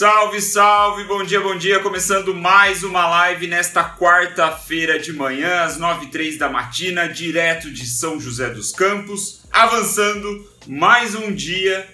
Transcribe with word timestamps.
Salve, 0.00 0.40
salve, 0.40 1.04
bom 1.04 1.22
dia, 1.22 1.42
bom 1.42 1.54
dia. 1.54 1.78
Começando 1.78 2.34
mais 2.34 2.82
uma 2.82 3.06
live 3.06 3.46
nesta 3.46 3.84
quarta-feira 3.84 4.98
de 4.98 5.12
manhã, 5.12 5.60
às 5.60 5.76
9 5.76 6.06
e 6.06 6.08
3 6.08 6.38
da 6.38 6.48
matina, 6.48 7.06
direto 7.06 7.70
de 7.70 7.86
São 7.86 8.18
José 8.18 8.48
dos 8.48 8.72
Campos. 8.72 9.42
Avançando 9.52 10.50
mais 10.66 11.14
um 11.14 11.30
dia 11.30 11.86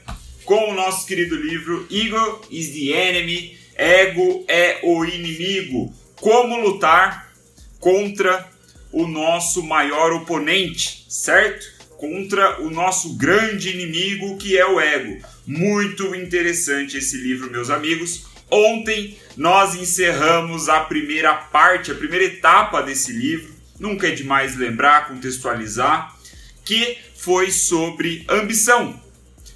com 0.45 0.71
o 0.71 0.75
nosso 0.75 1.05
querido 1.05 1.35
livro 1.35 1.85
Ego 1.91 2.43
is 2.49 2.69
the 2.69 2.97
Enemy, 2.97 3.59
Ego 3.75 4.45
é 4.47 4.79
o 4.85 5.05
Inimigo. 5.05 5.93
Como 6.21 6.61
lutar 6.61 7.33
contra 7.81 8.49
o 8.93 9.09
nosso 9.09 9.65
maior 9.65 10.13
oponente, 10.13 11.07
certo? 11.09 11.76
Contra 11.97 12.61
o 12.63 12.71
nosso 12.71 13.15
grande 13.17 13.71
inimigo 13.71 14.37
que 14.37 14.57
é 14.57 14.67
o 14.67 14.79
ego. 14.79 15.25
Muito 15.47 16.15
interessante 16.15 16.99
esse 16.99 17.17
livro, 17.17 17.51
meus 17.51 17.71
amigos. 17.71 18.27
Ontem 18.51 19.19
nós 19.37 19.75
encerramos 19.75 20.69
a 20.69 20.81
primeira 20.81 21.35
parte, 21.35 21.91
a 21.91 21.95
primeira 21.95 22.27
etapa 22.27 22.83
desse 22.83 23.13
livro. 23.13 23.55
Nunca 23.79 24.09
é 24.09 24.11
demais 24.13 24.57
lembrar, 24.57 25.09
contextualizar, 25.09 26.17
que 26.65 26.99
foi 27.17 27.51
sobre 27.51 28.25
ambição, 28.29 29.01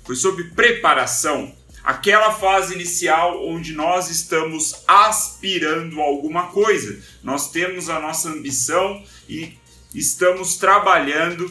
foi 0.05 0.17
sobre 0.17 0.45
preparação, 0.45 1.55
aquela 1.83 2.33
fase 2.33 2.75
inicial 2.75 3.47
onde 3.47 3.73
nós 3.73 4.11
estamos 4.11 4.83
aspirando 4.87 6.01
a 6.01 6.05
alguma 6.05 6.49
coisa. 6.49 6.99
Nós 7.23 7.51
temos 7.51 7.89
a 7.89 8.01
nossa 8.01 8.29
ambição 8.29 9.03
e 9.29 9.55
estamos 9.95 10.57
trabalhando 10.57 11.51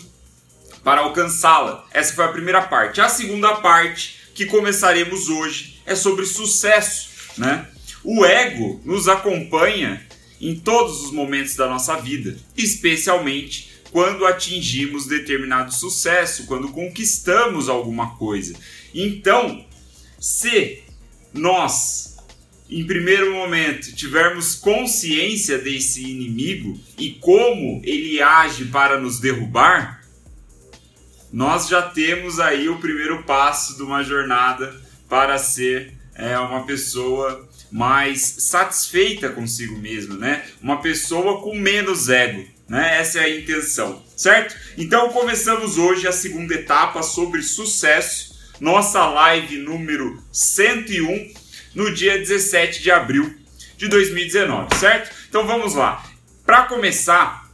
para 0.83 1.01
alcançá-la. 1.01 1.85
Essa 1.91 2.13
foi 2.13 2.25
a 2.25 2.29
primeira 2.29 2.61
parte. 2.61 3.01
A 3.01 3.09
segunda 3.09 3.55
parte, 3.55 4.19
que 4.33 4.45
começaremos 4.45 5.29
hoje, 5.29 5.81
é 5.85 5.95
sobre 5.95 6.25
sucesso, 6.25 7.09
né? 7.37 7.67
O 8.03 8.25
ego 8.25 8.81
nos 8.85 9.07
acompanha 9.07 10.05
em 10.39 10.55
todos 10.55 11.03
os 11.03 11.11
momentos 11.11 11.55
da 11.55 11.67
nossa 11.67 11.97
vida, 11.97 12.37
especialmente 12.55 13.69
quando 13.91 14.25
atingimos 14.25 15.07
determinado 15.07 15.73
sucesso, 15.73 16.45
quando 16.45 16.69
conquistamos 16.69 17.67
alguma 17.67 18.15
coisa. 18.15 18.55
Então, 18.93 19.65
se 20.19 20.83
nós, 21.33 22.17
em 22.69 22.85
primeiro 22.85 23.33
momento, 23.33 23.93
tivermos 23.95 24.55
consciência 24.55 25.57
desse 25.57 26.03
inimigo 26.03 26.79
e 26.97 27.11
como 27.11 27.81
ele 27.83 28.21
age 28.21 28.65
para 28.65 28.99
nos 28.99 29.19
derrubar, 29.19 29.98
nós 31.31 31.67
já 31.67 31.81
temos 31.81 32.39
aí 32.39 32.69
o 32.69 32.79
primeiro 32.79 33.23
passo 33.23 33.75
de 33.75 33.83
uma 33.83 34.03
jornada 34.03 34.75
para 35.07 35.37
ser 35.37 35.93
é, 36.15 36.37
uma 36.39 36.65
pessoa 36.65 37.47
mais 37.71 38.21
satisfeita 38.39 39.29
consigo 39.29 39.77
mesmo, 39.77 40.15
né? 40.15 40.43
Uma 40.61 40.81
pessoa 40.81 41.41
com 41.41 41.55
menos 41.55 42.09
ego, 42.09 42.47
né? 42.67 42.99
Essa 42.99 43.19
é 43.19 43.23
a 43.25 43.37
intenção, 43.37 44.03
certo? 44.15 44.55
Então 44.77 45.09
começamos 45.09 45.77
hoje 45.77 46.07
a 46.07 46.11
segunda 46.11 46.55
etapa 46.55 47.03
sobre 47.03 47.41
sucesso, 47.43 48.37
nossa 48.59 49.05
live 49.05 49.57
número 49.57 50.21
101, 50.31 51.33
no 51.75 51.93
dia 51.93 52.17
17 52.17 52.81
de 52.81 52.91
abril 52.91 53.35
de 53.77 53.87
2019, 53.87 54.75
certo? 54.75 55.15
Então 55.29 55.45
vamos 55.45 55.75
lá. 55.75 56.03
Para 56.45 56.63
começar 56.63 57.47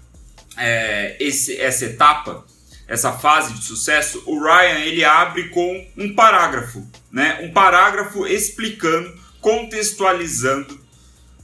é, 0.57 1.17
esse, 1.19 1.59
essa 1.59 1.85
etapa, 1.85 2.45
essa 2.87 3.11
fase 3.13 3.53
de 3.53 3.63
sucesso, 3.63 4.21
o 4.25 4.39
Ryan 4.39 4.79
ele 4.79 5.03
abre 5.03 5.49
com 5.49 5.87
um 5.97 6.13
parágrafo, 6.13 6.87
né? 7.11 7.39
Um 7.41 7.51
parágrafo 7.51 8.27
explicando, 8.27 9.11
contextualizando 9.41 10.79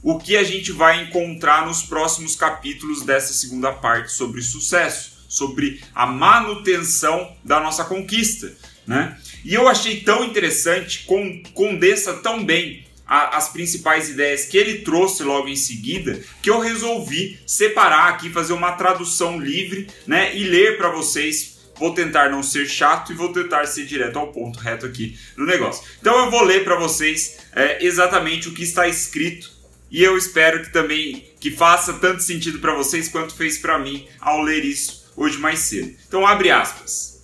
o 0.02 0.18
que 0.18 0.36
a 0.36 0.42
gente 0.42 0.72
vai 0.72 1.02
encontrar 1.02 1.66
nos 1.66 1.82
próximos 1.82 2.34
capítulos 2.36 3.02
dessa 3.02 3.32
segunda 3.32 3.72
parte 3.72 4.12
sobre 4.12 4.42
sucesso, 4.42 5.24
sobre 5.28 5.82
a 5.94 6.06
manutenção 6.06 7.36
da 7.44 7.60
nossa 7.60 7.84
conquista, 7.84 8.52
né? 8.86 9.18
E 9.44 9.54
eu 9.54 9.68
achei 9.68 10.00
tão 10.00 10.24
interessante, 10.24 11.06
condensa 11.54 12.14
tão 12.14 12.44
bem 12.44 12.84
as 13.12 13.50
principais 13.50 14.08
ideias 14.08 14.46
que 14.46 14.56
ele 14.56 14.78
trouxe 14.78 15.22
logo 15.22 15.48
em 15.48 15.56
seguida, 15.56 16.22
que 16.42 16.48
eu 16.48 16.58
resolvi 16.58 17.38
separar 17.46 18.08
aqui, 18.08 18.30
fazer 18.30 18.54
uma 18.54 18.72
tradução 18.72 19.38
livre, 19.38 19.86
né, 20.06 20.34
e 20.34 20.44
ler 20.44 20.78
para 20.78 20.90
vocês. 20.90 21.52
Vou 21.78 21.92
tentar 21.92 22.30
não 22.30 22.42
ser 22.42 22.66
chato 22.66 23.12
e 23.12 23.14
vou 23.14 23.32
tentar 23.32 23.66
ser 23.66 23.84
direto 23.84 24.18
ao 24.18 24.28
ponto, 24.32 24.58
reto 24.58 24.86
aqui 24.86 25.18
no 25.36 25.44
negócio. 25.44 25.84
Então 26.00 26.24
eu 26.24 26.30
vou 26.30 26.42
ler 26.42 26.64
para 26.64 26.76
vocês 26.76 27.38
é, 27.54 27.84
exatamente 27.84 28.48
o 28.48 28.52
que 28.52 28.62
está 28.62 28.86
escrito 28.86 29.50
e 29.90 30.02
eu 30.02 30.16
espero 30.16 30.62
que 30.62 30.72
também 30.72 31.26
que 31.38 31.50
faça 31.50 31.92
tanto 31.94 32.22
sentido 32.22 32.60
para 32.60 32.74
vocês 32.74 33.08
quanto 33.08 33.34
fez 33.34 33.58
para 33.58 33.78
mim 33.78 34.06
ao 34.20 34.40
ler 34.40 34.64
isso 34.64 35.12
hoje 35.16 35.38
mais 35.38 35.58
cedo. 35.60 35.94
Então 36.08 36.26
abre 36.26 36.50
aspas. 36.50 37.21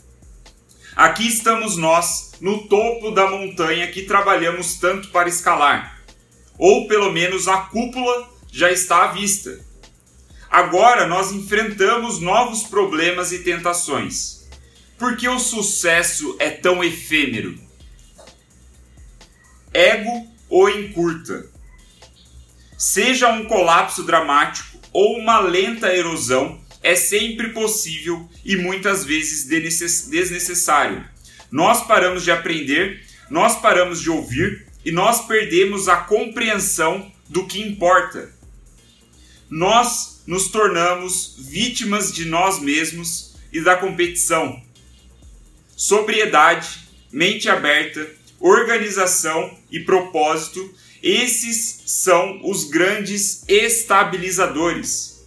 Aqui 0.98 1.28
estamos 1.28 1.76
nós 1.76 2.32
no 2.40 2.66
topo 2.66 3.12
da 3.12 3.30
montanha 3.30 3.86
que 3.86 4.02
trabalhamos 4.02 4.80
tanto 4.80 5.10
para 5.10 5.28
escalar. 5.28 6.02
Ou 6.58 6.88
pelo 6.88 7.12
menos 7.12 7.46
a 7.46 7.58
cúpula 7.58 8.28
já 8.50 8.72
está 8.72 9.04
à 9.04 9.12
vista. 9.12 9.64
Agora 10.50 11.06
nós 11.06 11.30
enfrentamos 11.30 12.18
novos 12.18 12.64
problemas 12.64 13.30
e 13.30 13.44
tentações. 13.44 14.48
Por 14.98 15.16
que 15.16 15.28
o 15.28 15.38
sucesso 15.38 16.34
é 16.40 16.50
tão 16.50 16.82
efêmero? 16.82 17.56
Ego 19.72 20.26
o 20.50 20.68
encurta. 20.68 21.48
Seja 22.76 23.28
um 23.28 23.44
colapso 23.44 24.02
dramático 24.02 24.80
ou 24.92 25.16
uma 25.16 25.38
lenta 25.38 25.94
erosão, 25.94 26.60
é 26.82 26.94
sempre 26.94 27.50
possível 27.50 28.28
e 28.44 28.56
muitas 28.56 29.04
vezes 29.04 29.44
desnecessário 29.46 31.04
nós 31.50 31.86
paramos 31.86 32.24
de 32.24 32.30
aprender, 32.30 33.02
nós 33.30 33.60
paramos 33.60 34.00
de 34.00 34.10
ouvir 34.10 34.66
e 34.84 34.92
nós 34.92 35.26
perdemos 35.26 35.88
a 35.88 35.96
compreensão 35.96 37.10
do 37.28 37.46
que 37.46 37.60
importa. 37.60 38.30
Nós 39.50 40.22
nos 40.26 40.48
tornamos 40.48 41.36
vítimas 41.38 42.12
de 42.12 42.26
nós 42.26 42.60
mesmos 42.60 43.34
e 43.50 43.60
da 43.62 43.76
competição. 43.76 44.62
Sobriedade, 45.74 46.68
mente 47.10 47.48
aberta, 47.48 48.06
organização 48.38 49.56
e 49.70 49.80
propósito, 49.80 50.74
esses 51.02 51.82
são 51.86 52.40
os 52.44 52.64
grandes 52.64 53.42
estabilizadores. 53.48 55.17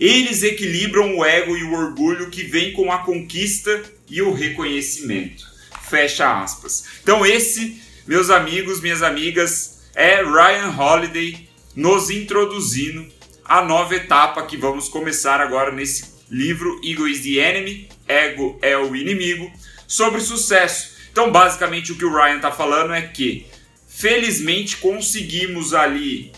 Eles 0.00 0.42
equilibram 0.42 1.18
o 1.18 1.24
ego 1.24 1.54
e 1.54 1.62
o 1.62 1.74
orgulho 1.74 2.30
que 2.30 2.42
vem 2.42 2.72
com 2.72 2.90
a 2.90 2.98
conquista 2.98 3.82
e 4.08 4.22
o 4.22 4.32
reconhecimento. 4.32 5.44
Fecha 5.90 6.42
aspas. 6.42 6.86
Então 7.02 7.26
esse, 7.26 7.78
meus 8.06 8.30
amigos, 8.30 8.80
minhas 8.80 9.02
amigas, 9.02 9.82
é 9.94 10.22
Ryan 10.22 10.74
Holiday 10.78 11.46
nos 11.76 12.08
introduzindo 12.08 13.06
a 13.44 13.62
nova 13.62 13.94
etapa 13.94 14.46
que 14.46 14.56
vamos 14.56 14.88
começar 14.88 15.40
agora 15.40 15.70
nesse 15.70 16.04
livro 16.30 16.80
Ego 16.82 17.06
is 17.06 17.20
the 17.20 17.40
Enemy, 17.40 17.88
Ego 18.08 18.58
é 18.62 18.78
o 18.78 18.96
inimigo, 18.96 19.52
sobre 19.86 20.20
sucesso. 20.20 20.96
Então, 21.12 21.30
basicamente, 21.30 21.92
o 21.92 21.96
que 21.96 22.04
o 22.04 22.14
Ryan 22.14 22.36
está 22.36 22.52
falando 22.52 22.94
é 22.94 23.02
que, 23.02 23.46
felizmente, 23.88 24.76
conseguimos 24.76 25.74
ali 25.74 26.32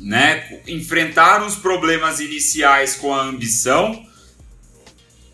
né, 0.00 0.60
enfrentar 0.66 1.44
os 1.44 1.56
problemas 1.56 2.20
iniciais 2.20 2.96
com 2.96 3.14
a 3.14 3.22
ambição, 3.22 4.06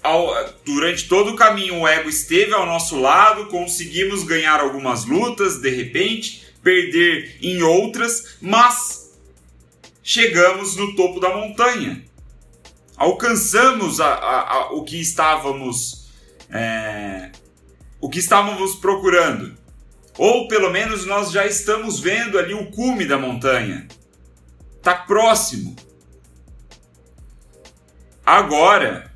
ao, 0.02 0.32
durante 0.64 1.08
todo 1.08 1.32
o 1.32 1.36
caminho 1.36 1.80
o 1.80 1.88
ego 1.88 2.08
esteve 2.08 2.52
ao 2.52 2.66
nosso 2.66 2.98
lado, 2.98 3.46
conseguimos 3.46 4.22
ganhar 4.24 4.60
algumas 4.60 5.04
lutas, 5.04 5.58
de 5.58 5.70
repente, 5.70 6.46
perder 6.62 7.38
em 7.40 7.62
outras, 7.62 8.36
mas 8.40 9.16
chegamos 10.02 10.76
no 10.76 10.94
topo 10.94 11.18
da 11.20 11.34
montanha. 11.34 12.04
Alcançamos 12.96 14.00
a, 14.00 14.06
a, 14.06 14.52
a, 14.52 14.72
o 14.72 14.84
que 14.84 15.00
estávamos 15.00 16.06
é, 16.50 17.30
o 18.00 18.08
que 18.08 18.18
estávamos 18.18 18.76
procurando. 18.76 19.54
Ou 20.16 20.48
pelo 20.48 20.70
menos 20.70 21.04
nós 21.04 21.30
já 21.30 21.44
estamos 21.46 22.00
vendo 22.00 22.38
ali 22.38 22.54
o 22.54 22.70
cume 22.70 23.04
da 23.04 23.18
montanha. 23.18 23.86
Está 24.86 24.94
próximo. 24.98 25.74
Agora 28.24 29.12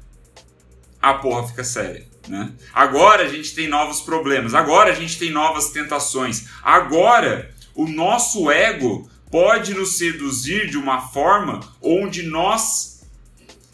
a 1.00 1.14
porra 1.14 1.46
fica 1.46 1.62
séria. 1.62 2.08
Né? 2.26 2.52
Agora 2.74 3.22
a 3.22 3.28
gente 3.28 3.54
tem 3.54 3.68
novos 3.68 4.00
problemas, 4.00 4.52
agora 4.52 4.90
a 4.90 4.94
gente 4.96 5.16
tem 5.16 5.30
novas 5.30 5.70
tentações, 5.70 6.46
agora 6.60 7.54
o 7.72 7.86
nosso 7.86 8.50
ego 8.50 9.08
pode 9.30 9.72
nos 9.72 9.96
seduzir 9.96 10.68
de 10.68 10.76
uma 10.76 11.02
forma 11.02 11.60
onde 11.80 12.24
nós 12.24 13.02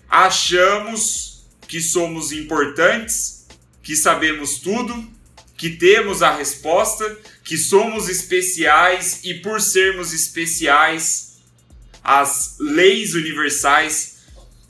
achamos 0.07 1.47
que 1.67 1.81
somos 1.81 2.31
importantes, 2.31 3.47
que 3.83 3.97
sabemos 3.97 4.59
tudo, 4.59 5.11
que 5.57 5.71
temos 5.71 6.23
a 6.23 6.37
resposta, 6.37 7.19
que 7.43 7.57
somos 7.57 8.11
especiais 8.11 9.21
e 9.25 9.33
por 9.41 9.63
sermos 9.63 10.13
especiais, 10.13 11.26
as 12.07 12.57
leis 12.61 13.15
universais 13.15 14.19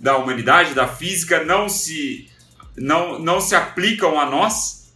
da 0.00 0.16
humanidade, 0.16 0.72
da 0.72 0.88
física, 0.88 1.44
não 1.44 1.68
se, 1.68 2.30
não, 2.74 3.18
não 3.18 3.42
se 3.42 3.54
aplicam 3.54 4.18
a 4.18 4.24
nós. 4.24 4.90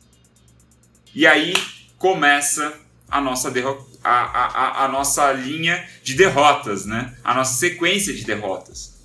E 1.14 1.26
aí 1.26 1.52
começa 1.98 2.72
a 3.10 3.20
nossa, 3.20 3.52
a, 4.02 4.10
a, 4.10 4.84
a 4.86 4.88
nossa 4.88 5.30
linha 5.32 5.86
de 6.02 6.14
derrotas, 6.14 6.86
né? 6.86 7.14
a 7.22 7.34
nossa 7.34 7.58
sequência 7.58 8.14
de 8.14 8.24
derrotas. 8.24 8.98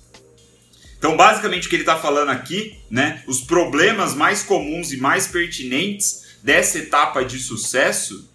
Então, 0.98 1.14
basicamente, 1.14 1.66
o 1.66 1.68
que 1.68 1.76
ele 1.76 1.82
está 1.82 1.98
falando 1.98 2.30
aqui, 2.30 2.80
né? 2.90 3.22
Os 3.26 3.42
problemas 3.42 4.14
mais 4.14 4.42
comuns 4.42 4.92
e 4.92 4.96
mais 4.96 5.26
pertinentes 5.26 6.38
dessa 6.42 6.78
etapa 6.78 7.22
de 7.22 7.38
sucesso 7.38 8.30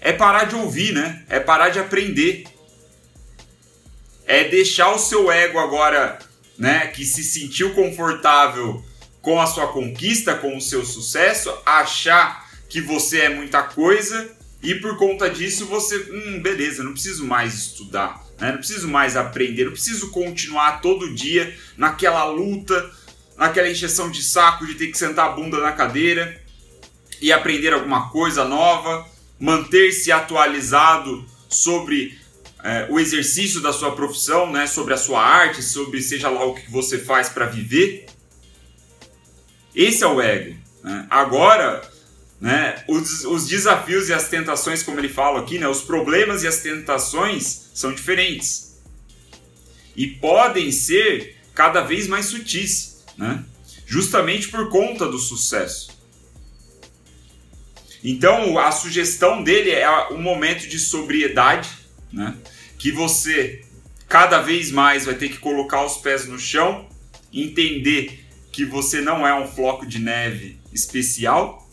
é 0.00 0.12
parar 0.12 0.44
de 0.44 0.56
ouvir, 0.56 0.92
né? 0.92 1.22
É 1.28 1.38
parar 1.38 1.68
de 1.68 1.78
aprender. 1.78 2.44
É 4.26 4.44
deixar 4.44 4.94
o 4.94 4.98
seu 4.98 5.30
ego 5.30 5.58
agora, 5.58 6.18
né, 6.58 6.86
que 6.88 7.04
se 7.04 7.22
sentiu 7.24 7.74
confortável 7.74 8.84
com 9.20 9.40
a 9.40 9.46
sua 9.46 9.68
conquista, 9.68 10.34
com 10.34 10.56
o 10.56 10.60
seu 10.60 10.84
sucesso, 10.84 11.52
achar 11.64 12.50
que 12.68 12.80
você 12.80 13.20
é 13.20 13.28
muita 13.28 13.62
coisa 13.62 14.30
e 14.62 14.74
por 14.76 14.96
conta 14.96 15.28
disso 15.28 15.66
você, 15.66 15.96
hum, 16.10 16.40
beleza, 16.40 16.84
não 16.84 16.92
preciso 16.92 17.24
mais 17.26 17.54
estudar, 17.54 18.24
né? 18.38 18.52
Não 18.52 18.58
preciso 18.58 18.88
mais 18.88 19.16
aprender, 19.16 19.64
não 19.64 19.72
preciso 19.72 20.10
continuar 20.10 20.80
todo 20.80 21.14
dia 21.14 21.56
naquela 21.76 22.24
luta, 22.24 22.90
naquela 23.36 23.68
encheção 23.68 24.10
de 24.10 24.22
saco 24.22 24.66
de 24.66 24.74
ter 24.74 24.86
que 24.86 24.96
sentar 24.96 25.26
a 25.26 25.32
bunda 25.32 25.60
na 25.60 25.72
cadeira 25.72 26.40
e 27.20 27.32
aprender 27.32 27.72
alguma 27.72 28.08
coisa 28.10 28.44
nova, 28.44 29.06
manter-se 29.38 30.12
atualizado 30.12 31.24
sobre 31.48 32.18
é, 32.62 32.86
o 32.88 33.00
exercício 33.00 33.60
da 33.60 33.72
sua 33.72 33.94
profissão, 33.94 34.50
né, 34.50 34.66
sobre 34.66 34.94
a 34.94 34.96
sua 34.96 35.20
arte, 35.20 35.62
sobre 35.62 36.00
seja 36.00 36.28
lá 36.28 36.44
o 36.44 36.54
que 36.54 36.70
você 36.70 36.98
faz 36.98 37.28
para 37.28 37.46
viver. 37.46 38.06
Esse 39.74 40.04
é 40.04 40.06
o 40.06 40.20
ego. 40.20 40.56
Né? 40.82 41.06
Agora, 41.10 41.82
né, 42.40 42.84
os, 42.86 43.24
os, 43.24 43.46
desafios 43.46 44.08
e 44.08 44.12
as 44.12 44.28
tentações, 44.28 44.82
como 44.82 44.98
ele 44.98 45.08
fala 45.08 45.40
aqui, 45.40 45.58
né, 45.58 45.66
os 45.66 45.82
problemas 45.82 46.42
e 46.42 46.46
as 46.46 46.58
tentações 46.58 47.70
são 47.74 47.92
diferentes 47.92 48.72
e 49.96 50.06
podem 50.06 50.70
ser 50.72 51.36
cada 51.54 51.82
vez 51.82 52.06
mais 52.06 52.26
sutis, 52.26 53.04
né? 53.16 53.44
justamente 53.86 54.48
por 54.48 54.70
conta 54.70 55.06
do 55.06 55.18
sucesso. 55.18 55.90
Então, 58.02 58.58
a 58.58 58.72
sugestão 58.72 59.42
dele 59.44 59.70
é 59.70 60.08
um 60.08 60.20
momento 60.20 60.66
de 60.66 60.78
sobriedade, 60.78 61.68
né? 62.12 62.36
Que 62.82 62.90
você 62.90 63.60
cada 64.08 64.42
vez 64.42 64.72
mais 64.72 65.04
vai 65.04 65.14
ter 65.14 65.28
que 65.28 65.38
colocar 65.38 65.86
os 65.86 65.98
pés 65.98 66.26
no 66.26 66.36
chão, 66.36 66.88
entender 67.32 68.26
que 68.50 68.64
você 68.64 69.00
não 69.00 69.24
é 69.24 69.32
um 69.32 69.46
floco 69.46 69.86
de 69.86 70.00
neve 70.00 70.58
especial 70.72 71.70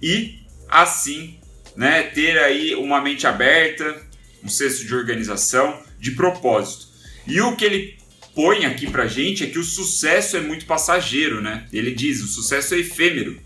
e 0.00 0.38
assim, 0.70 1.38
né, 1.76 2.02
ter 2.02 2.38
aí 2.38 2.74
uma 2.74 2.98
mente 3.02 3.26
aberta, 3.26 4.02
um 4.42 4.48
senso 4.48 4.86
de 4.86 4.94
organização, 4.94 5.82
de 6.00 6.12
propósito. 6.12 6.86
E 7.26 7.38
o 7.42 7.54
que 7.54 7.66
ele 7.66 7.98
põe 8.34 8.64
aqui 8.64 8.90
pra 8.90 9.06
gente 9.06 9.44
é 9.44 9.48
que 9.48 9.58
o 9.58 9.64
sucesso 9.64 10.38
é 10.38 10.40
muito 10.40 10.64
passageiro, 10.64 11.42
né? 11.42 11.68
Ele 11.70 11.90
diz, 11.90 12.22
o 12.22 12.26
sucesso 12.26 12.74
é 12.74 12.78
efêmero. 12.78 13.38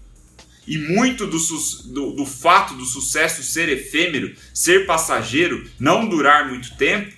E 0.68 0.76
muito 0.76 1.26
do, 1.26 1.38
do, 1.86 2.12
do 2.12 2.26
fato 2.26 2.74
do 2.74 2.84
sucesso 2.84 3.42
ser 3.42 3.70
efêmero, 3.70 4.36
ser 4.52 4.84
passageiro, 4.84 5.66
não 5.80 6.06
durar 6.06 6.46
muito 6.46 6.76
tempo, 6.76 7.10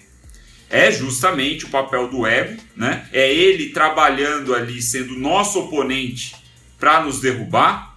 é 0.71 0.93
justamente 0.93 1.65
o 1.65 1.69
papel 1.69 2.07
do 2.07 2.25
ego, 2.25 2.63
né? 2.77 3.09
É 3.13 3.35
ele 3.35 3.71
trabalhando 3.71 4.55
ali, 4.55 4.81
sendo 4.81 5.19
nosso 5.19 5.59
oponente 5.59 6.37
para 6.79 7.03
nos 7.03 7.21
derrubar. 7.21 7.97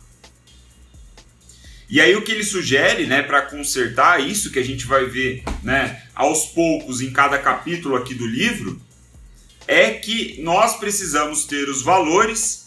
E 1.88 2.02
aí 2.02 2.16
o 2.16 2.24
que 2.24 2.32
ele 2.32 2.44
sugere, 2.44 3.06
né, 3.06 3.22
para 3.22 3.44
consertar 3.44 4.20
isso 4.28 4.50
que 4.50 4.58
a 4.58 4.66
gente 4.66 4.88
vai 4.88 5.06
ver, 5.06 5.44
né, 5.62 6.02
aos 6.16 6.48
poucos 6.48 7.00
em 7.00 7.14
cada 7.14 7.38
capítulo 7.38 7.96
aqui 7.96 8.16
do 8.16 8.26
livro, 8.26 8.82
é 9.68 9.92
que 9.92 10.42
nós 10.42 10.80
precisamos 10.80 11.46
ter 11.46 11.70
os 11.70 11.84
valores 11.84 12.63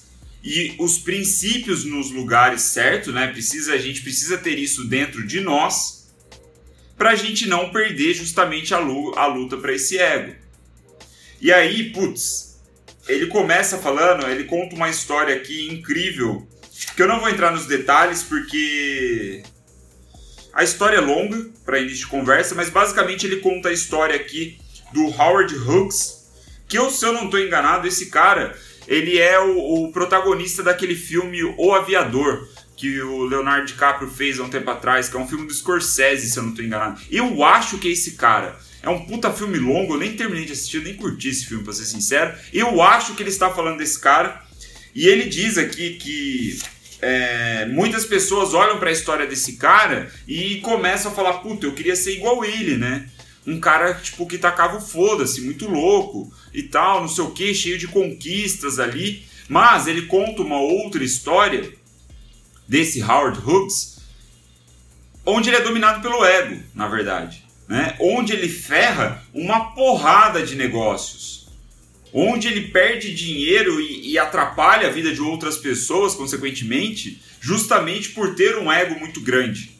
e 0.46 0.76
os 0.78 0.96
princípios 1.00 1.84
nos 1.84 2.12
lugares 2.12 2.62
certos, 2.62 3.12
né? 3.12 3.26
Precisa, 3.26 3.72
a 3.72 3.78
gente 3.78 4.00
precisa 4.00 4.38
ter 4.38 4.56
isso 4.60 4.84
dentro 4.84 5.26
de 5.26 5.40
nós 5.40 6.14
para 6.96 7.10
a 7.10 7.14
gente 7.16 7.48
não 7.48 7.70
perder 7.70 8.14
justamente 8.14 8.72
a, 8.72 8.76
a 8.76 9.26
luta 9.26 9.56
para 9.56 9.74
esse 9.74 9.98
ego. 9.98 10.36
E 11.40 11.52
aí, 11.52 11.90
putz, 11.90 12.60
ele 13.08 13.26
começa 13.26 13.76
falando, 13.78 14.24
ele 14.28 14.44
conta 14.44 14.76
uma 14.76 14.88
história 14.88 15.34
aqui 15.34 15.68
incrível, 15.68 16.46
que 16.94 17.02
eu 17.02 17.08
não 17.08 17.18
vou 17.18 17.28
entrar 17.28 17.50
nos 17.50 17.66
detalhes 17.66 18.22
porque 18.22 19.42
a 20.52 20.62
história 20.62 20.98
é 20.98 21.00
longa 21.00 21.50
para 21.64 21.80
início 21.80 21.98
de 21.98 22.06
conversa, 22.06 22.54
mas 22.54 22.70
basicamente 22.70 23.26
ele 23.26 23.38
conta 23.38 23.70
a 23.70 23.72
história 23.72 24.14
aqui 24.14 24.60
do 24.92 25.06
Howard 25.06 25.52
Hughes, 25.56 26.24
que 26.68 26.78
eu, 26.78 26.88
se 26.88 27.04
eu 27.04 27.12
não 27.12 27.24
estou 27.24 27.40
enganado, 27.40 27.88
esse 27.88 28.06
cara 28.06 28.56
ele 28.86 29.18
é 29.18 29.38
o, 29.40 29.84
o, 29.84 29.92
protagonista 29.92 30.62
daquele 30.62 30.94
filme 30.94 31.42
O 31.56 31.72
Aviador, 31.72 32.48
que 32.76 33.00
o 33.00 33.24
Leonardo 33.24 33.66
DiCaprio 33.66 34.10
fez 34.10 34.38
há 34.38 34.44
um 34.44 34.50
tempo 34.50 34.70
atrás, 34.70 35.08
que 35.08 35.16
é 35.16 35.20
um 35.20 35.26
filme 35.26 35.46
do 35.46 35.54
Scorsese, 35.54 36.30
se 36.30 36.38
eu 36.38 36.42
não 36.42 36.50
estou 36.50 36.64
enganado. 36.64 37.00
Eu 37.10 37.42
acho 37.42 37.78
que 37.78 37.88
é 37.88 37.92
esse 37.92 38.12
cara. 38.12 38.56
É 38.82 38.88
um 38.88 39.06
puta 39.06 39.32
filme 39.32 39.58
longo, 39.58 39.94
eu 39.94 39.98
nem 39.98 40.14
terminei 40.14 40.44
de 40.44 40.52
assistir, 40.52 40.82
nem 40.82 40.94
curti 40.94 41.28
esse 41.28 41.46
filme, 41.46 41.64
pra 41.64 41.72
ser 41.72 41.86
sincero. 41.86 42.34
Eu 42.52 42.80
acho 42.82 43.14
que 43.14 43.22
ele 43.22 43.30
está 43.30 43.50
falando 43.50 43.78
desse 43.78 43.98
cara. 43.98 44.44
E 44.94 45.08
ele 45.08 45.24
diz 45.24 45.58
aqui 45.58 45.94
que 45.94 46.58
é, 47.02 47.66
muitas 47.66 48.04
pessoas 48.04 48.54
olham 48.54 48.78
para 48.78 48.90
a 48.90 48.92
história 48.92 49.26
desse 49.26 49.54
cara 49.54 50.10
e 50.26 50.56
começam 50.60 51.10
a 51.10 51.14
falar: 51.14 51.34
puta, 51.34 51.66
eu 51.66 51.72
queria 51.72 51.96
ser 51.96 52.12
igual 52.12 52.44
ele, 52.44 52.76
né? 52.76 53.06
Um 53.46 53.60
cara 53.60 53.94
tipo 53.94 54.26
que 54.26 54.38
tacava 54.38 54.78
o 54.78 54.80
foda-se, 54.80 55.40
muito 55.40 55.68
louco 55.70 56.32
e 56.52 56.64
tal, 56.64 57.00
não 57.00 57.08
sei 57.08 57.24
o 57.24 57.30
que, 57.30 57.54
cheio 57.54 57.78
de 57.78 57.86
conquistas 57.86 58.78
ali. 58.78 59.24
Mas 59.48 59.86
ele 59.86 60.02
conta 60.02 60.42
uma 60.42 60.58
outra 60.58 61.04
história 61.04 61.72
desse 62.66 63.00
Howard 63.00 63.38
Hughes, 63.38 63.98
onde 65.24 65.48
ele 65.48 65.58
é 65.58 65.60
dominado 65.60 66.02
pelo 66.02 66.24
ego, 66.24 66.60
na 66.74 66.88
verdade, 66.88 67.44
né? 67.68 67.96
Onde 68.00 68.32
ele 68.32 68.48
ferra 68.48 69.22
uma 69.32 69.72
porrada 69.72 70.42
de 70.42 70.56
negócios, 70.56 71.48
onde 72.12 72.48
ele 72.48 72.68
perde 72.68 73.14
dinheiro 73.14 73.80
e, 73.80 74.10
e 74.10 74.18
atrapalha 74.18 74.88
a 74.88 74.92
vida 74.92 75.12
de 75.12 75.20
outras 75.20 75.56
pessoas, 75.56 76.14
consequentemente, 76.14 77.22
justamente 77.40 78.08
por 78.08 78.34
ter 78.34 78.56
um 78.58 78.72
ego 78.72 78.98
muito 78.98 79.20
grande 79.20 79.75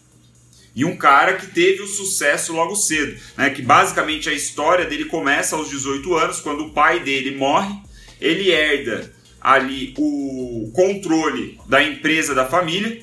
e 0.76 0.84
um 0.84 0.94
cara 0.94 1.38
que 1.38 1.46
teve 1.46 1.80
o 1.80 1.86
sucesso 1.86 2.52
logo 2.52 2.76
cedo, 2.76 3.18
né? 3.34 3.48
Que 3.48 3.62
basicamente 3.62 4.28
a 4.28 4.32
história 4.34 4.84
dele 4.84 5.06
começa 5.06 5.56
aos 5.56 5.70
18 5.70 6.14
anos, 6.14 6.38
quando 6.38 6.66
o 6.66 6.70
pai 6.70 7.00
dele 7.00 7.34
morre, 7.34 7.74
ele 8.20 8.50
herda 8.50 9.10
ali 9.40 9.94
o 9.96 10.70
controle 10.74 11.58
da 11.66 11.82
empresa 11.82 12.34
da 12.34 12.44
família 12.46 13.00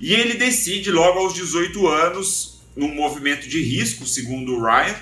e 0.00 0.14
ele 0.14 0.34
decide 0.34 0.92
logo 0.92 1.18
aos 1.18 1.34
18 1.34 1.88
anos, 1.88 2.62
num 2.76 2.94
movimento 2.94 3.48
de 3.48 3.60
risco, 3.60 4.06
segundo 4.06 4.54
o 4.54 4.62
Ryan, 4.62 4.94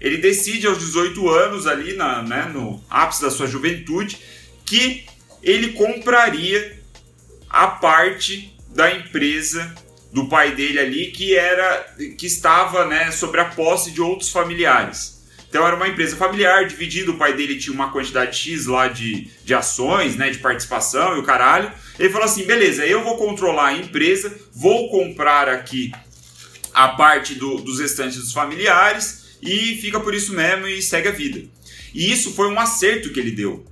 ele 0.00 0.16
decide 0.16 0.66
aos 0.66 0.78
18 0.78 1.28
anos 1.28 1.66
ali 1.66 1.94
na, 1.94 2.22
né, 2.22 2.50
no 2.54 2.82
ápice 2.88 3.20
da 3.20 3.30
sua 3.30 3.46
juventude 3.46 4.16
que 4.64 5.04
ele 5.42 5.72
compraria 5.72 6.80
a 7.50 7.66
parte 7.66 8.56
da 8.74 8.94
empresa 8.94 9.74
do 10.12 10.26
pai 10.26 10.54
dele 10.54 10.78
ali 10.78 11.06
que 11.10 11.36
era 11.36 11.94
que 12.16 12.26
estava 12.26 12.86
né, 12.86 13.10
sobre 13.10 13.40
a 13.40 13.44
posse 13.44 13.90
de 13.90 14.00
outros 14.00 14.30
familiares. 14.30 15.18
Então 15.48 15.66
era 15.66 15.74
uma 15.74 15.88
empresa 15.88 16.14
familiar, 16.16 16.66
dividida, 16.66 17.10
o 17.10 17.16
pai 17.16 17.32
dele 17.32 17.56
tinha 17.56 17.72
uma 17.72 17.90
quantidade 17.90 18.36
X 18.36 18.66
lá 18.66 18.86
de, 18.88 19.30
de 19.44 19.54
ações, 19.54 20.14
né, 20.16 20.28
de 20.28 20.38
participação 20.38 21.16
e 21.16 21.20
o 21.20 21.22
caralho. 21.22 21.72
Ele 21.98 22.10
falou 22.10 22.26
assim: 22.26 22.44
beleza, 22.44 22.84
eu 22.84 23.02
vou 23.02 23.16
controlar 23.16 23.68
a 23.68 23.76
empresa, 23.76 24.36
vou 24.54 24.90
comprar 24.90 25.48
aqui 25.48 25.90
a 26.74 26.88
parte 26.88 27.34
do, 27.34 27.56
dos 27.56 27.80
restantes 27.80 28.18
dos 28.18 28.32
familiares 28.32 29.38
e 29.42 29.78
fica 29.80 29.98
por 30.00 30.14
isso 30.14 30.34
mesmo 30.34 30.66
e 30.66 30.82
segue 30.82 31.08
a 31.08 31.12
vida. 31.12 31.42
E 31.94 32.12
isso 32.12 32.34
foi 32.34 32.48
um 32.48 32.60
acerto 32.60 33.10
que 33.10 33.18
ele 33.18 33.30
deu 33.30 33.64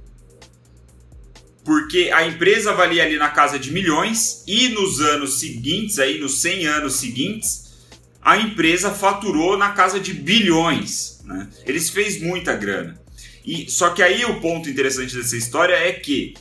porque 1.66 2.12
a 2.14 2.24
empresa 2.24 2.72
valia 2.72 3.02
ali 3.02 3.18
na 3.18 3.28
casa 3.28 3.58
de 3.58 3.72
milhões 3.72 4.44
e 4.46 4.68
nos 4.68 5.00
anos 5.00 5.40
seguintes, 5.40 5.98
aí 5.98 6.20
nos 6.20 6.40
100 6.40 6.66
anos 6.68 6.94
seguintes, 6.94 7.74
a 8.22 8.38
empresa 8.38 8.92
faturou 8.92 9.58
na 9.58 9.72
casa 9.72 9.98
de 9.98 10.14
bilhões. 10.14 11.20
Né? 11.24 11.48
Eles 11.66 11.90
fez 11.90 12.22
muita 12.22 12.54
grana. 12.54 12.96
E 13.44 13.68
só 13.68 13.90
que 13.90 14.00
aí 14.00 14.24
o 14.24 14.40
ponto 14.40 14.70
interessante 14.70 15.16
dessa 15.16 15.36
história 15.36 15.74
é 15.74 15.92
que 15.92 16.34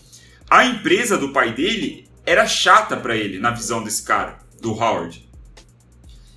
a 0.47 0.63
empresa 0.63 1.17
do 1.17 1.29
pai 1.33 1.53
dele 1.53 2.07
era 2.23 2.45
chata 2.45 2.95
para 2.95 3.17
ele, 3.17 3.39
na 3.39 3.49
visão 3.49 3.83
desse 3.83 4.03
cara, 4.03 4.39
do 4.61 4.73
Howard. 4.73 5.27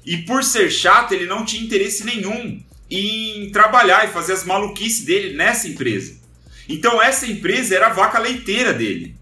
E 0.03 0.17
por 0.17 0.43
ser 0.43 0.71
chato, 0.71 1.13
ele 1.13 1.27
não 1.27 1.45
tinha 1.45 1.63
interesse 1.63 2.05
nenhum 2.05 2.63
em 2.91 3.51
trabalhar 3.51 4.09
e 4.09 4.13
fazer 4.13 4.33
as 4.33 4.45
maluquices 4.45 5.05
dele 5.05 5.37
nessa 5.37 5.69
empresa. 5.69 6.17
Então 6.69 7.01
essa 7.01 7.27
empresa 7.27 7.75
era 7.75 7.87
a 7.87 7.93
vaca 7.93 8.19
leiteira 8.19 8.73
dele. 8.73 9.17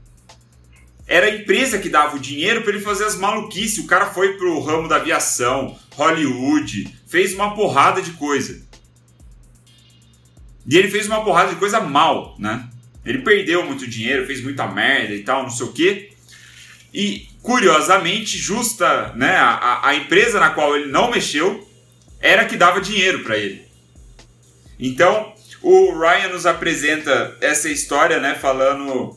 Era 1.07 1.27
a 1.27 1.31
empresa 1.31 1.79
que 1.79 1.89
dava 1.89 2.17
o 2.17 2.21
dinheiro 2.21 2.63
para 2.63 2.73
ele 2.73 2.83
fazer 2.83 3.05
as 3.05 3.15
maluquices. 3.15 3.79
O 3.79 3.87
cara 3.87 4.07
foi 4.07 4.37
pro 4.37 4.61
ramo 4.61 4.89
da 4.89 4.97
aviação, 4.97 5.79
Hollywood, 5.95 6.93
fez 7.07 7.33
uma 7.33 7.55
porrada 7.55 8.03
de 8.03 8.11
coisa. 8.13 8.61
E 10.69 10.77
ele 10.77 10.91
fez 10.91 11.07
uma 11.07 11.25
porrada 11.25 11.51
de 11.51 11.61
coisa 11.61 11.79
mal, 11.79 12.35
né? 12.41 12.69
Ele 13.05 13.19
perdeu 13.19 13.65
muito 13.65 13.87
dinheiro, 13.87 14.27
fez 14.27 14.43
muita 14.43 14.67
merda 14.67 15.15
e 15.15 15.23
tal, 15.23 15.45
não 15.45 15.51
sei 15.51 15.67
o 15.67 15.73
quê. 15.73 16.11
E, 16.93 17.29
curiosamente, 17.41 18.37
justa, 18.37 19.13
né, 19.15 19.37
a, 19.37 19.87
a 19.87 19.95
empresa 19.95 20.41
na 20.41 20.51
qual 20.51 20.77
ele 20.77 20.91
não 20.91 21.11
mexeu 21.11 21.69
era 22.19 22.45
que 22.47 22.57
dava 22.57 22.81
dinheiro 22.81 23.23
para 23.23 23.39
ele. 23.39 23.63
Então, 24.81 25.36
o 25.63 25.99
Ryan 25.99 26.29
nos 26.29 26.47
apresenta 26.47 27.37
essa 27.41 27.69
história, 27.69 28.21
né, 28.21 28.35
falando 28.35 29.17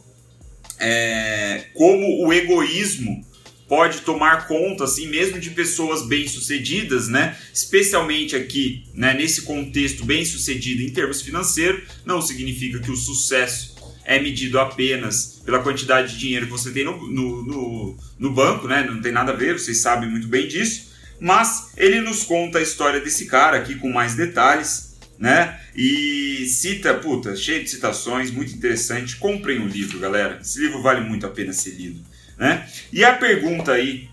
é, 0.80 1.66
como 1.74 2.26
o 2.26 2.34
egoísmo 2.34 3.28
pode 3.68 4.02
tomar 4.02 4.48
conta, 4.48 4.86
assim, 4.86 5.08
mesmo 5.08 5.40
de 5.40 5.52
pessoas 5.52 6.02
bem-sucedidas, 6.08 7.08
né? 7.08 7.38
Especialmente 7.54 8.36
aqui, 8.36 8.84
né, 8.96 9.14
nesse 9.14 9.44
contexto 9.44 10.04
bem-sucedido 10.04 10.82
em 10.82 10.90
termos 10.90 11.22
financeiros, 11.22 11.84
não 12.04 12.20
significa 12.20 12.80
que 12.80 12.90
o 12.90 12.96
sucesso 12.96 13.76
é 14.04 14.20
medido 14.20 14.60
apenas 14.60 15.40
pela 15.46 15.60
quantidade 15.60 16.14
de 16.14 16.20
dinheiro 16.20 16.48
que 16.48 16.52
você 16.52 16.72
tem 16.72 16.84
no, 16.84 16.98
no, 17.12 17.44
no, 17.44 17.98
no 18.18 18.32
banco, 18.32 18.68
né? 18.68 18.84
Não 18.90 19.00
tem 19.00 19.12
nada 19.12 19.34
a 19.34 19.36
ver, 19.36 19.60
vocês 19.60 19.78
sabem 19.78 20.10
muito 20.10 20.28
bem 20.28 20.48
disso. 20.48 20.90
Mas 21.20 21.74
ele 21.78 22.02
nos 22.02 22.24
conta 22.24 22.58
a 22.58 22.62
história 22.62 23.00
desse 23.00 23.28
cara 23.28 23.58
aqui 23.58 23.76
com 23.76 23.92
mais 23.92 24.16
detalhes, 24.16 24.89
né? 25.20 25.60
E 25.76 26.48
cita, 26.48 26.94
puta, 26.94 27.36
cheio 27.36 27.62
de 27.62 27.70
citações, 27.70 28.32
muito 28.32 28.54
interessante. 28.54 29.18
Comprem 29.18 29.60
o 29.60 29.68
livro, 29.68 30.00
galera. 30.00 30.40
Esse 30.42 30.62
livro 30.62 30.82
vale 30.82 31.02
muito 31.02 31.26
a 31.28 31.30
pena 31.30 31.52
ser 31.52 31.72
lido. 31.72 32.02
Né? 32.38 32.66
E 32.94 33.04
a 33.04 33.14
pergunta 33.14 33.74
aí 33.74 34.10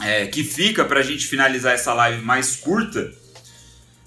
é, 0.00 0.26
que 0.26 0.42
fica 0.42 0.82
para 0.82 1.00
a 1.00 1.02
gente 1.02 1.26
finalizar 1.26 1.74
essa 1.74 1.92
live 1.92 2.22
mais 2.22 2.56
curta 2.56 3.12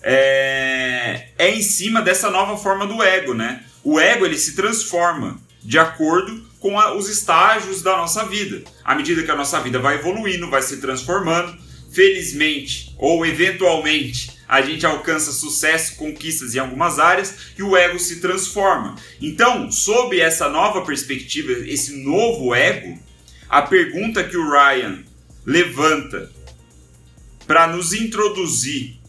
é, 0.01 1.29
é 1.37 1.51
em 1.51 1.61
cima 1.61 2.01
dessa 2.01 2.31
nova 2.31 2.57
forma 2.57 2.87
do 2.87 3.01
ego, 3.01 3.33
né? 3.33 3.63
O 3.83 3.99
ego 3.99 4.25
ele 4.25 4.37
se 4.37 4.55
transforma 4.55 5.39
de 5.61 5.77
acordo 5.77 6.43
com 6.59 6.79
a, 6.79 6.95
os 6.95 7.07
estágios 7.07 7.81
da 7.81 7.95
nossa 7.95 8.25
vida. 8.25 8.63
À 8.83 8.95
medida 8.95 9.23
que 9.23 9.31
a 9.31 9.35
nossa 9.35 9.59
vida 9.61 9.79
vai 9.79 9.95
evoluindo, 9.95 10.49
vai 10.49 10.61
se 10.61 10.77
transformando, 10.77 11.55
felizmente 11.93 12.93
ou 12.97 13.25
eventualmente 13.25 14.33
a 14.47 14.61
gente 14.61 14.85
alcança 14.85 15.31
sucesso, 15.31 15.95
conquistas 15.95 16.53
em 16.53 16.59
algumas 16.59 16.99
áreas 16.99 17.35
e 17.57 17.63
o 17.63 17.77
ego 17.77 17.97
se 17.97 18.19
transforma. 18.19 18.95
Então, 19.21 19.71
sob 19.71 20.19
essa 20.19 20.49
nova 20.49 20.81
perspectiva, 20.81 21.51
esse 21.67 22.03
novo 22.03 22.53
ego, 22.53 22.99
a 23.49 23.61
pergunta 23.61 24.23
que 24.23 24.37
o 24.37 24.49
Ryan 24.49 25.03
levanta 25.45 26.31
para 27.47 27.67
nos 27.67 27.93
introduzir 27.93 28.99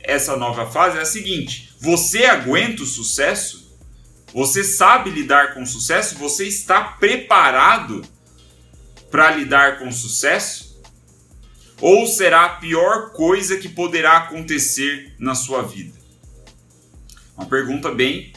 essa 0.00 0.36
nova 0.36 0.70
fase 0.70 0.98
é 0.98 1.02
a 1.02 1.06
seguinte: 1.06 1.72
você 1.80 2.26
aguenta 2.26 2.82
o 2.82 2.86
sucesso? 2.86 3.64
Você 4.32 4.64
sabe 4.64 5.10
lidar 5.10 5.54
com 5.54 5.62
o 5.62 5.66
sucesso? 5.66 6.16
Você 6.16 6.46
está 6.46 6.82
preparado 6.82 8.02
para 9.10 9.30
lidar 9.30 9.78
com 9.78 9.88
o 9.88 9.92
sucesso? 9.92 10.63
Ou 11.80 12.06
será 12.06 12.44
a 12.44 12.56
pior 12.56 13.10
coisa 13.12 13.56
que 13.56 13.68
poderá 13.68 14.18
acontecer 14.18 15.12
na 15.18 15.34
sua 15.34 15.62
vida? 15.62 15.92
Uma 17.36 17.46
pergunta 17.46 17.90
bem 17.90 18.32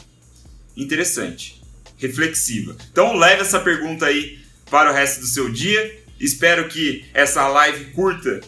interessante, 0.76 1.62
reflexiva. 1.96 2.76
Então 2.90 3.16
leve 3.16 3.42
essa 3.42 3.60
pergunta 3.60 4.06
aí 4.06 4.38
para 4.70 4.90
o 4.90 4.94
resto 4.94 5.20
do 5.20 5.26
seu 5.26 5.50
dia. 5.50 6.02
Espero 6.18 6.68
que 6.68 7.04
essa 7.14 7.46
live 7.48 7.92
curta 7.92 8.40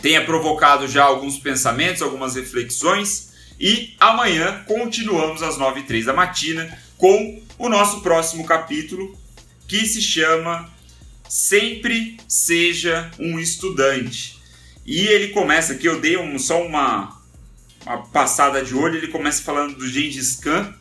tenha 0.00 0.24
provocado 0.24 0.88
já 0.88 1.04
alguns 1.04 1.38
pensamentos, 1.38 2.02
algumas 2.02 2.34
reflexões. 2.34 3.32
E 3.58 3.94
amanhã 4.00 4.64
continuamos 4.66 5.42
às 5.42 5.56
9 5.56 5.80
e 5.80 5.82
3 5.84 6.06
da 6.06 6.12
matina 6.12 6.76
com 6.98 7.40
o 7.58 7.68
nosso 7.68 8.00
próximo 8.00 8.44
capítulo 8.44 9.16
que 9.68 9.86
se 9.86 10.02
chama 10.02 10.68
Sempre 11.32 12.18
Seja 12.28 13.10
um 13.18 13.38
Estudante. 13.38 14.38
E 14.84 15.06
ele 15.06 15.28
começa 15.28 15.72
aqui, 15.72 15.86
eu 15.86 15.98
dei 15.98 16.18
um, 16.18 16.38
só 16.38 16.62
uma, 16.62 17.18
uma 17.86 18.02
passada 18.08 18.62
de 18.62 18.74
olho, 18.74 18.98
ele 18.98 19.08
começa 19.08 19.42
falando 19.42 19.74
do 19.74 19.88
Gengis 19.88 20.36
Khan, 20.36 20.74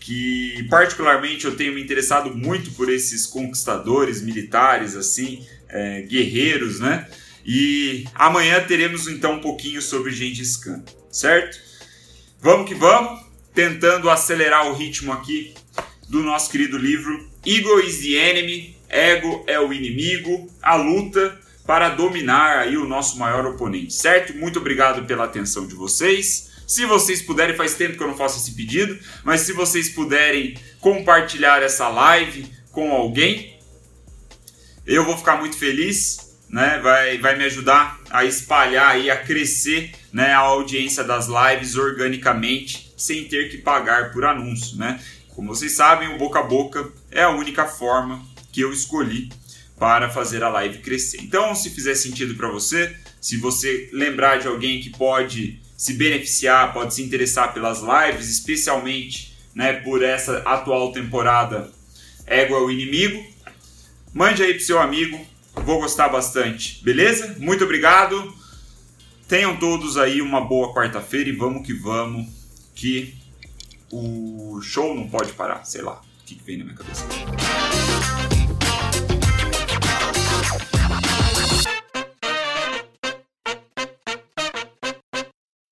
que 0.00 0.66
particularmente 0.68 1.44
eu 1.44 1.54
tenho 1.54 1.72
me 1.72 1.80
interessado 1.80 2.34
muito 2.34 2.72
por 2.72 2.90
esses 2.90 3.26
conquistadores 3.26 4.20
militares, 4.22 4.96
assim, 4.96 5.46
é, 5.68 6.02
guerreiros, 6.02 6.80
né? 6.80 7.08
E 7.46 8.08
amanhã 8.16 8.66
teremos 8.66 9.06
então 9.06 9.34
um 9.34 9.40
pouquinho 9.40 9.80
sobre 9.80 10.10
Gengis 10.10 10.56
Khan, 10.56 10.82
certo? 11.12 11.60
Vamos 12.40 12.68
que 12.68 12.74
vamos, 12.74 13.24
tentando 13.54 14.10
acelerar 14.10 14.66
o 14.66 14.74
ritmo 14.74 15.12
aqui 15.12 15.54
do 16.08 16.24
nosso 16.24 16.50
querido 16.50 16.76
livro 16.76 17.30
Ego 17.46 17.78
is 17.78 18.00
the 18.00 18.14
Enemy, 18.30 18.77
Ego 18.88 19.44
é 19.46 19.60
o 19.60 19.72
inimigo, 19.72 20.50
a 20.62 20.76
luta 20.76 21.38
para 21.66 21.90
dominar 21.90 22.60
aí 22.60 22.78
o 22.78 22.86
nosso 22.86 23.18
maior 23.18 23.44
oponente, 23.44 23.92
certo? 23.92 24.34
Muito 24.34 24.58
obrigado 24.58 25.04
pela 25.04 25.24
atenção 25.24 25.66
de 25.66 25.74
vocês. 25.74 26.48
Se 26.66 26.86
vocês 26.86 27.20
puderem, 27.20 27.56
faz 27.56 27.74
tempo 27.74 27.96
que 27.96 28.02
eu 28.02 28.08
não 28.08 28.16
faço 28.16 28.38
esse 28.38 28.52
pedido, 28.52 28.98
mas 29.22 29.42
se 29.42 29.52
vocês 29.52 29.90
puderem 29.90 30.56
compartilhar 30.80 31.62
essa 31.62 31.88
live 31.88 32.50
com 32.72 32.92
alguém, 32.92 33.58
eu 34.86 35.04
vou 35.04 35.16
ficar 35.16 35.36
muito 35.36 35.58
feliz, 35.58 36.38
né? 36.48 36.78
Vai, 36.82 37.18
vai 37.18 37.36
me 37.36 37.44
ajudar 37.44 38.00
a 38.08 38.24
espalhar 38.24 38.98
e 38.98 39.10
a 39.10 39.16
crescer, 39.16 39.92
né, 40.10 40.32
a 40.32 40.38
audiência 40.38 41.04
das 41.04 41.26
lives 41.26 41.76
organicamente, 41.76 42.94
sem 42.96 43.24
ter 43.24 43.50
que 43.50 43.58
pagar 43.58 44.10
por 44.12 44.24
anúncio, 44.24 44.78
né? 44.78 44.98
Como 45.28 45.54
vocês 45.54 45.72
sabem, 45.72 46.08
o 46.08 46.18
boca 46.18 46.40
a 46.40 46.42
boca 46.42 46.90
é 47.10 47.22
a 47.22 47.30
única 47.30 47.66
forma 47.66 48.26
que 48.52 48.60
eu 48.60 48.72
escolhi 48.72 49.30
para 49.78 50.10
fazer 50.10 50.42
a 50.42 50.48
live 50.48 50.78
crescer. 50.78 51.20
Então, 51.22 51.54
se 51.54 51.70
fizer 51.70 51.94
sentido 51.94 52.34
para 52.34 52.48
você, 52.48 52.96
se 53.20 53.36
você 53.36 53.88
lembrar 53.92 54.38
de 54.38 54.48
alguém 54.48 54.80
que 54.80 54.90
pode 54.90 55.60
se 55.76 55.94
beneficiar, 55.94 56.72
pode 56.72 56.94
se 56.94 57.02
interessar 57.02 57.54
pelas 57.54 57.80
lives, 57.80 58.28
especialmente 58.28 59.36
né, 59.54 59.74
por 59.74 60.02
essa 60.02 60.38
atual 60.38 60.92
temporada 60.92 61.72
Ego 62.26 62.54
é 62.54 62.60
o 62.60 62.70
Inimigo, 62.70 63.24
mande 64.12 64.42
aí 64.42 64.52
pro 64.52 64.62
seu 64.62 64.78
amigo, 64.78 65.18
vou 65.54 65.80
gostar 65.80 66.08
bastante, 66.08 66.82
beleza? 66.84 67.36
Muito 67.38 67.64
obrigado, 67.64 68.34
tenham 69.26 69.56
todos 69.56 69.96
aí 69.96 70.20
uma 70.20 70.40
boa 70.40 70.74
quarta-feira 70.74 71.30
e 71.30 71.32
vamos 71.32 71.66
que 71.66 71.72
vamos, 71.72 72.26
que 72.74 73.14
o 73.90 74.60
show 74.60 74.94
não 74.94 75.08
pode 75.08 75.32
parar, 75.32 75.64
sei 75.64 75.80
lá, 75.80 76.02
o 76.20 76.24
que, 76.26 76.34
que 76.34 76.44
vem 76.44 76.58
na 76.58 76.64
minha 76.64 76.76
cabeça. 76.76 77.06